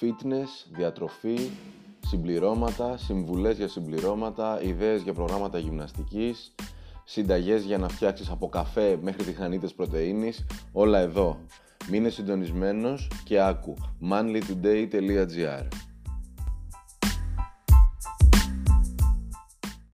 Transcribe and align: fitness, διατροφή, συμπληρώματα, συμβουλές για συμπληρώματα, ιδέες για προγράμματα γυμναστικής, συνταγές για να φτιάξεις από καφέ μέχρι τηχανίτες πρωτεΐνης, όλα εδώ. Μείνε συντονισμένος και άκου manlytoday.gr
fitness, 0.00 0.76
διατροφή, 0.76 1.50
συμπληρώματα, 2.06 2.96
συμβουλές 2.96 3.56
για 3.56 3.68
συμπληρώματα, 3.68 4.62
ιδέες 4.62 5.02
για 5.02 5.12
προγράμματα 5.12 5.58
γυμναστικής, 5.58 6.54
συνταγές 7.04 7.62
για 7.62 7.78
να 7.78 7.88
φτιάξεις 7.88 8.30
από 8.30 8.48
καφέ 8.48 8.98
μέχρι 9.02 9.24
τηχανίτες 9.24 9.74
πρωτεΐνης, 9.74 10.46
όλα 10.72 10.98
εδώ. 10.98 11.40
Μείνε 11.90 12.08
συντονισμένος 12.08 13.10
και 13.24 13.40
άκου 13.40 13.74
manlytoday.gr 14.10 15.85